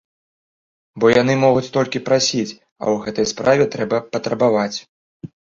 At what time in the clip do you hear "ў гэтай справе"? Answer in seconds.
2.95-3.63